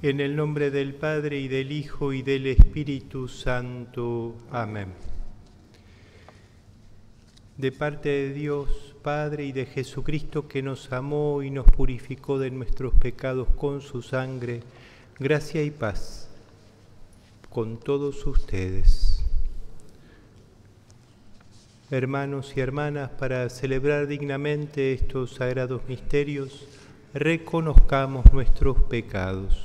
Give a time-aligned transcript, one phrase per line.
[0.00, 4.36] En el nombre del Padre y del Hijo y del Espíritu Santo.
[4.52, 4.92] Amén.
[7.56, 12.48] De parte de Dios Padre y de Jesucristo que nos amó y nos purificó de
[12.52, 14.60] nuestros pecados con su sangre,
[15.18, 16.28] gracia y paz
[17.50, 19.24] con todos ustedes.
[21.90, 26.68] Hermanos y hermanas, para celebrar dignamente estos sagrados misterios,
[27.14, 29.64] reconozcamos nuestros pecados.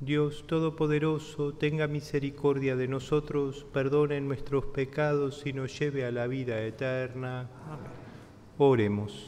[0.00, 6.62] Dios Todopoderoso, tenga misericordia de nosotros, perdone nuestros pecados y nos lleve a la vida
[6.62, 7.48] eterna.
[8.58, 9.26] Oremos.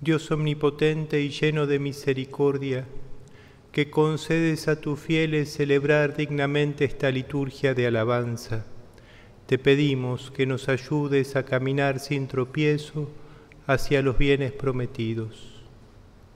[0.00, 2.86] Dios omnipotente y lleno de misericordia,
[3.70, 8.64] que concedes a tus fieles celebrar dignamente esta liturgia de alabanza.
[9.44, 13.10] Te pedimos que nos ayudes a caminar sin tropiezo
[13.66, 15.61] hacia los bienes prometidos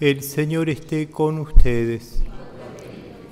[0.00, 2.22] El Señor esté con ustedes.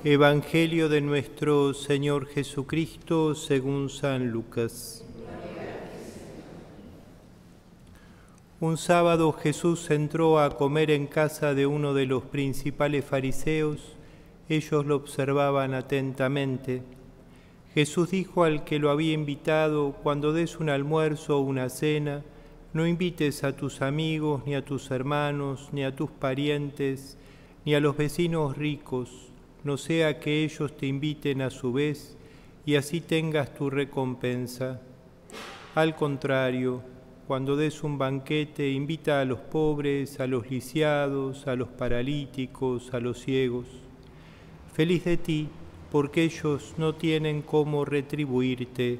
[0.03, 5.03] Evangelio de nuestro Señor Jesucristo según San Lucas.
[8.59, 13.79] Un sábado Jesús entró a comer en casa de uno de los principales fariseos.
[14.47, 16.83] Ellos lo observaban atentamente.
[17.73, 22.21] Jesús dijo al que lo había invitado, cuando des un almuerzo o una cena,
[22.71, 27.17] no invites a tus amigos, ni a tus hermanos, ni a tus parientes,
[27.65, 29.09] ni a los vecinos ricos,
[29.63, 32.15] no sea que ellos te inviten a su vez
[32.67, 34.79] y así tengas tu recompensa.
[35.73, 36.83] Al contrario,
[37.27, 42.99] cuando des un banquete, invita a los pobres, a los lisiados, a los paralíticos, a
[42.99, 43.65] los ciegos.
[44.75, 45.47] Feliz de ti,
[45.91, 48.99] porque ellos no tienen cómo retribuirte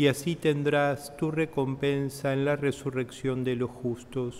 [0.00, 4.34] y así tendrás tu recompensa en la resurrección de los justos.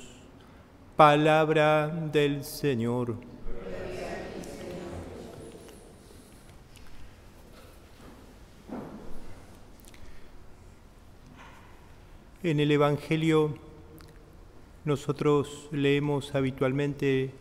[0.97, 3.17] Palabra del Señor.
[12.43, 13.59] En el Evangelio
[14.87, 17.35] nosotros leemos habitualmente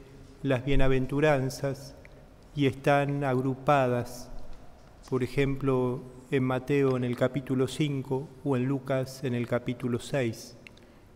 [0.44, 1.96] las bienaventuranzas
[2.54, 4.30] y están agrupadas,
[5.10, 10.56] por ejemplo, en Mateo en el capítulo 5 o en Lucas en el capítulo 6,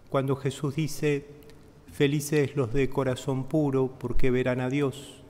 [0.09, 1.25] cuando Jesús dice,
[1.91, 5.21] felices los de corazón puro porque verán a Dios,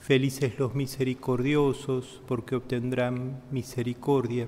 [0.00, 4.46] felices los misericordiosos porque obtendrán misericordia,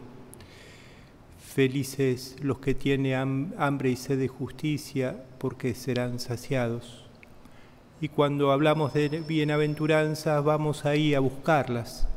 [1.38, 7.04] felices los que tienen hambre y sed de justicia porque serán saciados.
[8.00, 12.08] Y cuando hablamos de bienaventuranzas vamos ahí a buscarlas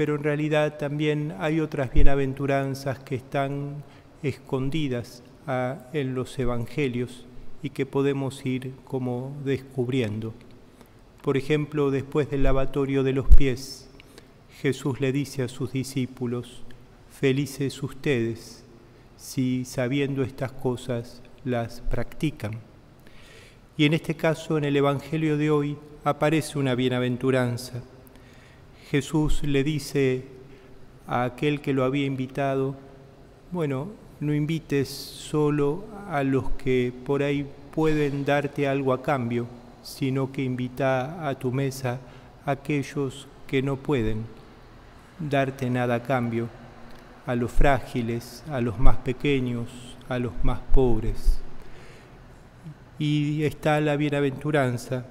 [0.00, 3.84] pero en realidad también hay otras bienaventuranzas que están
[4.22, 7.26] escondidas ah, en los evangelios
[7.62, 10.32] y que podemos ir como descubriendo.
[11.20, 13.90] Por ejemplo, después del lavatorio de los pies,
[14.62, 16.62] Jesús le dice a sus discípulos,
[17.10, 18.64] felices ustedes
[19.18, 22.52] si sabiendo estas cosas las practican.
[23.76, 27.82] Y en este caso, en el Evangelio de hoy, aparece una bienaventuranza
[28.90, 30.24] Jesús le dice
[31.06, 32.74] a aquel que lo había invitado,
[33.52, 33.86] bueno,
[34.18, 39.46] no invites solo a los que por ahí pueden darte algo a cambio,
[39.84, 42.00] sino que invita a tu mesa
[42.44, 44.24] a aquellos que no pueden
[45.20, 46.48] darte nada a cambio,
[47.26, 49.68] a los frágiles, a los más pequeños,
[50.08, 51.38] a los más pobres.
[52.98, 55.04] Y está la bienaventuranza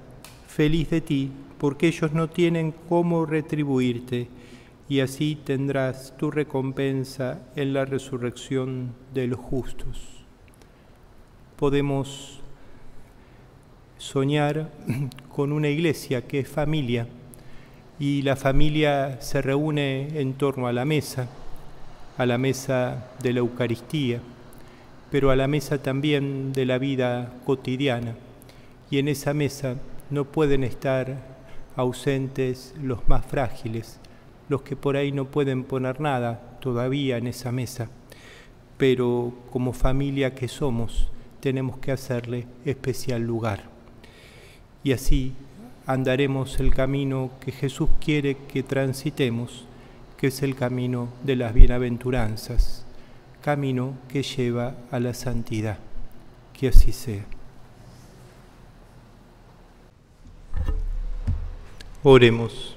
[0.50, 4.28] feliz de ti, porque ellos no tienen cómo retribuirte,
[4.88, 10.24] y así tendrás tu recompensa en la resurrección de los justos.
[11.56, 12.40] Podemos
[13.98, 14.72] soñar
[15.34, 17.06] con una iglesia que es familia,
[18.00, 21.28] y la familia se reúne en torno a la mesa,
[22.18, 24.20] a la mesa de la Eucaristía,
[25.12, 28.16] pero a la mesa también de la vida cotidiana.
[28.90, 29.76] Y en esa mesa
[30.10, 31.16] no pueden estar
[31.76, 33.98] ausentes los más frágiles,
[34.48, 37.88] los que por ahí no pueden poner nada todavía en esa mesa.
[38.76, 41.08] Pero como familia que somos,
[41.40, 43.64] tenemos que hacerle especial lugar.
[44.82, 45.32] Y así
[45.86, 49.64] andaremos el camino que Jesús quiere que transitemos,
[50.16, 52.84] que es el camino de las bienaventuranzas,
[53.42, 55.78] camino que lleva a la santidad.
[56.52, 57.24] Que así sea.
[62.02, 62.74] Oremos.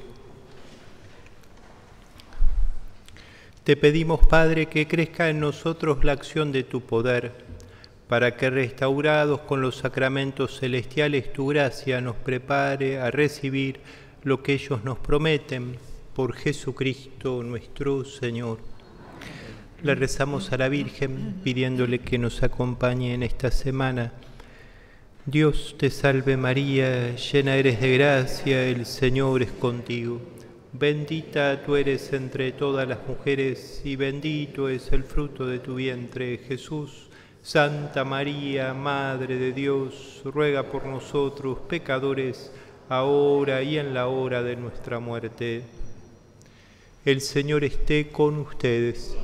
[3.64, 7.32] Te pedimos, Padre, que crezca en nosotros la acción de tu poder,
[8.10, 13.80] para que restaurados con los sacramentos celestiales tu gracia nos prepare a recibir
[14.24, 15.78] lo que ellos nos prometen
[16.14, 18.58] por Jesucristo nuestro Señor.
[19.84, 24.12] Le rezamos a la Virgen pidiéndole que nos acompañe en esta semana
[25.26, 30.20] Dios te salve María, llena eres de gracia, el Señor es contigo.
[30.74, 36.40] Bendita tú eres entre todas las mujeres y bendito es el fruto de tu vientre,
[36.46, 37.08] Jesús.
[37.42, 42.52] Santa María, Madre de Dios, ruega por nosotros pecadores,
[42.90, 45.62] ahora y en la hora de nuestra muerte.
[47.06, 49.16] El Señor esté con ustedes.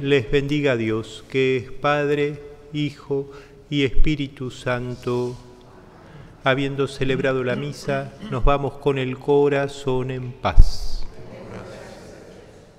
[0.00, 2.42] Les bendiga Dios, que es Padre,
[2.74, 5.34] Hijo y y Espíritu Santo.
[6.44, 10.91] Habiendo celebrado la misa, nos vamos con el corazón en paz.